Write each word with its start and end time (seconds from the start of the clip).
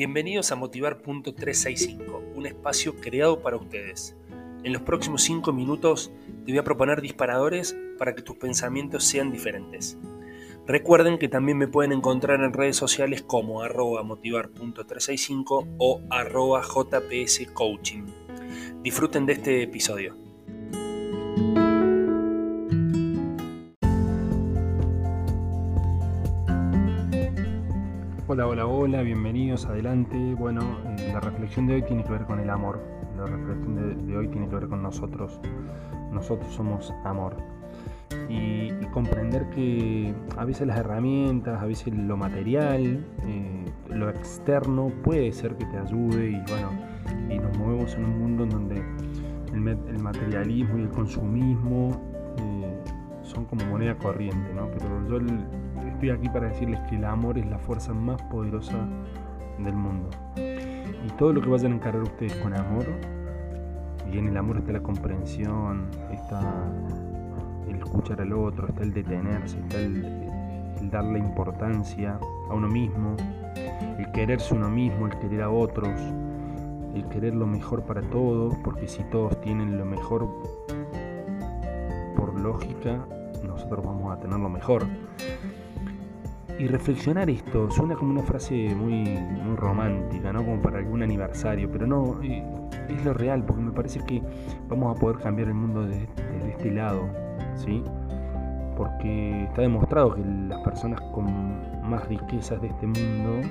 Bienvenidos 0.00 0.50
a 0.50 0.56
Motivar.365, 0.56 2.32
un 2.34 2.46
espacio 2.46 2.96
creado 2.96 3.42
para 3.42 3.58
ustedes. 3.58 4.16
En 4.64 4.72
los 4.72 4.80
próximos 4.80 5.20
5 5.24 5.52
minutos 5.52 6.10
te 6.46 6.52
voy 6.52 6.58
a 6.58 6.64
proponer 6.64 7.02
disparadores 7.02 7.76
para 7.98 8.14
que 8.14 8.22
tus 8.22 8.36
pensamientos 8.36 9.04
sean 9.04 9.30
diferentes. 9.30 9.98
Recuerden 10.66 11.18
que 11.18 11.28
también 11.28 11.58
me 11.58 11.68
pueden 11.68 11.92
encontrar 11.92 12.40
en 12.40 12.54
redes 12.54 12.76
sociales 12.76 13.20
como 13.20 13.60
arroba 13.60 14.02
motivar.365 14.02 15.74
o 15.76 16.00
arroba 16.08 16.62
jpscoaching. 16.62 18.06
Disfruten 18.82 19.26
de 19.26 19.34
este 19.34 19.62
episodio. 19.64 20.16
Hola, 28.32 28.46
hola, 28.46 28.64
hola, 28.64 29.02
bienvenidos, 29.02 29.66
adelante. 29.66 30.36
Bueno, 30.36 30.60
eh, 30.86 31.10
la 31.12 31.18
reflexión 31.18 31.66
de 31.66 31.74
hoy 31.74 31.82
tiene 31.82 32.04
que 32.04 32.12
ver 32.12 32.26
con 32.26 32.38
el 32.38 32.48
amor. 32.48 32.80
La 33.16 33.26
reflexión 33.26 34.06
de, 34.06 34.16
hoy 34.16 34.28
tiene 34.28 34.48
que 34.48 34.54
ver 34.54 34.68
con 34.68 34.84
nosotros. 34.84 35.40
Nosotros 36.12 36.54
somos 36.54 36.94
amor. 37.02 37.36
Y, 38.28 38.70
comprender 38.92 39.50
que 39.50 40.14
a 40.36 40.44
veces 40.44 40.68
las 40.68 40.78
herramientas, 40.78 41.60
a 41.60 41.66
veces 41.66 41.92
lo 41.92 42.16
material, 42.16 43.04
eh, 43.26 43.64
lo 43.88 44.08
externo 44.08 44.92
puede 45.02 45.32
ser 45.32 45.56
que 45.56 45.64
te 45.64 45.78
ayude 45.78 46.30
y 46.30 46.40
bueno, 46.48 46.70
y 47.28 47.36
nos 47.36 47.58
movemos 47.58 47.96
en 47.96 48.04
un 48.04 48.16
mundo 48.20 48.44
en 48.44 48.50
donde 48.50 48.84
el, 49.52 49.98
materialismo 49.98 50.78
y 50.78 50.82
el 50.82 50.90
consumismo 50.90 52.00
eh, 52.38 52.78
son 53.22 53.44
como 53.46 53.64
moneda 53.64 53.96
corriente, 53.98 54.54
¿no? 54.54 54.68
Pero 54.70 55.08
yo 55.08 55.18
estoy 56.00 56.16
aquí 56.16 56.30
para 56.30 56.48
decirles 56.48 56.80
que 56.88 56.96
el 56.96 57.04
amor 57.04 57.36
es 57.36 57.44
la 57.44 57.58
fuerza 57.58 57.92
más 57.92 58.22
poderosa 58.22 58.88
del 59.58 59.74
mundo. 59.74 60.08
Y 60.38 61.10
todo 61.18 61.34
lo 61.34 61.42
que 61.42 61.50
vayan 61.50 61.72
a 61.72 61.74
encarar 61.74 62.00
ustedes 62.00 62.34
con 62.36 62.54
amor, 62.54 62.86
y 64.10 64.16
en 64.16 64.28
el 64.28 64.36
amor 64.38 64.56
está 64.56 64.72
la 64.72 64.82
comprensión, 64.82 65.90
está 66.10 66.40
el 67.68 67.76
escuchar 67.76 68.22
al 68.22 68.32
otro, 68.32 68.68
está 68.68 68.82
el 68.82 68.94
detenerse, 68.94 69.58
está 69.58 69.76
el, 69.76 70.26
darle 70.90 71.18
importancia 71.18 72.18
a 72.48 72.54
uno 72.54 72.68
mismo, 72.68 73.14
el 73.98 74.10
quererse 74.12 74.54
uno 74.54 74.70
mismo, 74.70 75.06
el 75.06 75.18
querer 75.18 75.42
a 75.42 75.50
otros, 75.50 76.00
el 76.94 77.04
querer 77.10 77.34
lo 77.34 77.46
mejor 77.46 77.82
para 77.82 78.00
todos, 78.00 78.54
porque 78.64 78.88
si 78.88 79.02
todos 79.10 79.38
tienen 79.42 79.76
lo 79.76 79.84
mejor 79.84 80.26
por 82.16 82.40
lógica, 82.40 83.04
nosotros 83.46 83.84
vamos 83.84 84.16
a 84.16 84.18
tener 84.18 84.40
lo 84.40 84.48
mejor. 84.48 84.86
Y 86.60 86.66
reflexionar 86.66 87.30
esto 87.30 87.70
suena 87.70 87.94
como 87.94 88.10
una 88.10 88.22
frase 88.22 88.74
muy, 88.74 88.92
muy 88.92 89.56
romántica, 89.56 90.30
¿no? 90.30 90.44
Como 90.44 90.60
para 90.60 90.76
algún 90.76 91.02
aniversario, 91.02 91.70
pero 91.72 91.86
no, 91.86 92.20
eh, 92.22 92.44
es 92.86 93.02
lo 93.02 93.14
real, 93.14 93.42
porque 93.46 93.62
me 93.62 93.72
parece 93.72 94.00
que 94.00 94.22
vamos 94.68 94.94
a 94.94 95.00
poder 95.00 95.16
cambiar 95.20 95.48
el 95.48 95.54
mundo 95.54 95.86
desde, 95.86 96.06
este 96.50 96.70
lado, 96.70 97.08
¿sí? 97.54 97.82
Porque 98.76 99.44
está 99.44 99.62
demostrado 99.62 100.14
que 100.14 100.22
las 100.22 100.60
personas 100.60 101.00
con 101.14 101.24
más 101.88 102.06
riquezas 102.08 102.60
de 102.60 102.68
este 102.68 102.86
mundo 102.86 103.38
eh, 103.40 103.48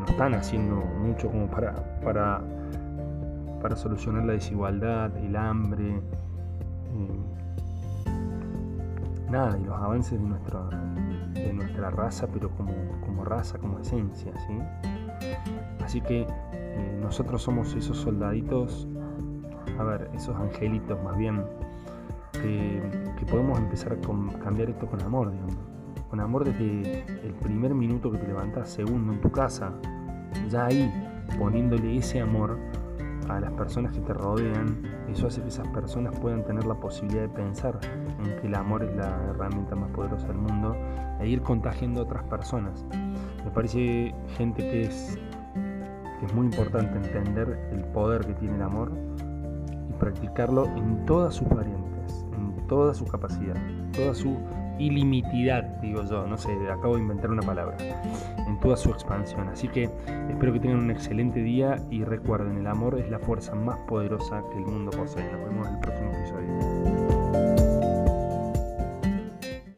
no 0.00 0.04
están 0.04 0.34
haciendo 0.34 0.76
mucho 0.76 1.30
como 1.30 1.46
para, 1.46 1.74
para, 2.02 2.42
para 3.62 3.74
solucionar 3.74 4.26
la 4.26 4.34
desigualdad, 4.34 5.16
el 5.16 5.34
hambre, 5.34 5.94
eh, 5.94 7.20
nada, 9.30 9.56
y 9.58 9.64
los 9.64 9.76
avances 9.76 10.20
de 10.20 10.28
nuestra 10.28 10.68
de 11.34 11.52
nuestra 11.52 11.90
raza, 11.90 12.26
pero 12.32 12.50
como, 12.50 12.72
como 13.04 13.24
raza, 13.24 13.58
como 13.58 13.78
esencia, 13.78 14.32
¿sí? 14.46 14.58
Así 15.84 16.00
que 16.00 16.26
eh, 16.52 16.98
nosotros 17.00 17.42
somos 17.42 17.74
esos 17.74 17.96
soldaditos, 17.98 18.88
a 19.78 19.84
ver, 19.84 20.10
esos 20.14 20.36
angelitos 20.36 21.02
más 21.02 21.16
bien, 21.16 21.44
que, 22.32 22.80
podemos 23.30 23.58
empezar 23.58 23.92
a 23.92 24.38
cambiar 24.38 24.70
esto 24.70 24.86
con 24.86 25.00
amor, 25.02 25.30
digamos. 25.30 25.56
Con 26.08 26.18
amor 26.18 26.44
desde 26.44 27.04
el 27.24 27.32
primer 27.34 27.74
minuto 27.74 28.10
que 28.10 28.18
te 28.18 28.26
levantas, 28.26 28.70
segundo 28.70 29.12
en 29.12 29.20
tu 29.20 29.30
casa, 29.30 29.72
ya 30.48 30.66
ahí, 30.66 30.92
poniéndole 31.38 31.96
ese 31.96 32.20
amor 32.20 32.58
a 33.36 33.40
las 33.40 33.52
personas 33.52 33.92
que 33.92 34.00
te 34.00 34.12
rodean, 34.12 34.82
eso 35.08 35.26
hace 35.26 35.40
que 35.40 35.48
esas 35.48 35.66
personas 35.68 36.18
puedan 36.18 36.44
tener 36.44 36.64
la 36.64 36.74
posibilidad 36.74 37.22
de 37.22 37.28
pensar 37.28 37.78
en 38.24 38.36
que 38.40 38.46
el 38.46 38.54
amor 38.54 38.82
es 38.82 38.94
la 38.96 39.08
herramienta 39.30 39.74
más 39.74 39.90
poderosa 39.90 40.26
del 40.28 40.38
mundo 40.38 40.76
e 41.20 41.28
ir 41.28 41.42
contagiando 41.42 42.00
a 42.00 42.04
otras 42.04 42.24
personas. 42.24 42.84
Me 43.44 43.50
parece 43.50 44.14
gente 44.36 44.62
que 44.62 44.82
es, 44.82 45.18
que 46.18 46.26
es 46.26 46.34
muy 46.34 46.46
importante 46.46 46.96
entender 46.96 47.58
el 47.72 47.84
poder 47.84 48.26
que 48.26 48.34
tiene 48.34 48.56
el 48.56 48.62
amor 48.62 48.92
y 49.88 49.92
practicarlo 49.94 50.66
en 50.76 51.04
todas 51.06 51.34
sus 51.34 51.48
variantes, 51.48 51.99
toda 52.70 52.94
su 52.94 53.04
capacidad, 53.04 53.56
toda 53.92 54.14
su 54.14 54.38
ilimitidad, 54.78 55.64
digo 55.82 56.04
yo, 56.04 56.24
no 56.26 56.38
sé, 56.38 56.52
acabo 56.70 56.94
de 56.94 57.02
inventar 57.02 57.28
una 57.30 57.42
palabra, 57.42 57.76
en 58.46 58.60
toda 58.60 58.76
su 58.76 58.90
expansión. 58.90 59.48
Así 59.48 59.66
que 59.66 59.90
espero 60.30 60.52
que 60.52 60.60
tengan 60.60 60.78
un 60.78 60.90
excelente 60.92 61.42
día 61.42 61.76
y 61.90 62.04
recuerden, 62.04 62.58
el 62.58 62.66
amor 62.68 62.96
es 62.98 63.10
la 63.10 63.18
fuerza 63.18 63.56
más 63.56 63.78
poderosa 63.80 64.44
que 64.52 64.58
el 64.58 64.66
mundo 64.66 64.92
posee. 64.92 65.30
Nos 65.32 65.44
vemos 65.44 65.66
en 65.66 65.74
el 65.74 65.80
próximo 65.80 66.10
episodio. 66.12 67.09